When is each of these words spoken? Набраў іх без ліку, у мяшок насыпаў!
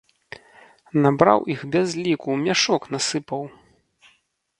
Набраў 1.03 1.39
іх 1.55 1.61
без 1.75 1.87
ліку, 2.05 2.27
у 2.37 2.39
мяшок 2.47 2.81
насыпаў! 2.95 3.43